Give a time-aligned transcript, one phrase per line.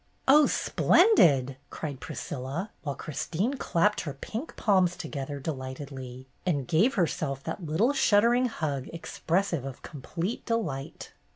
[0.27, 4.13] "Oh, splendid!" cried Priscilla, while Chris 1 86 BETTY BAIRD'S GOLDEN YEAR tine clapped her
[4.39, 10.43] pink palms together delight edly, and gave herself that little shuddering hug expressive of complete
[10.47, 11.13] delight.